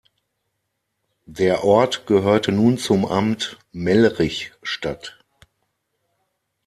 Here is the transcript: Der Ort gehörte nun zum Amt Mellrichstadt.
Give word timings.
Der 1.27 1.63
Ort 1.63 2.07
gehörte 2.07 2.51
nun 2.51 2.79
zum 2.79 3.05
Amt 3.05 3.59
Mellrichstadt. 3.71 5.19